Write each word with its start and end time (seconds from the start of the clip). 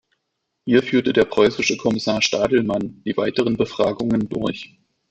Hier 0.65 0.81
führte 0.81 1.13
der 1.13 1.25
preußische 1.25 1.77
Kommissar 1.77 2.23
Stadelmann 2.23 3.03
die 3.05 3.15
weiteren 3.17 3.55
Befragungen 3.55 4.27
durch. 4.29 4.79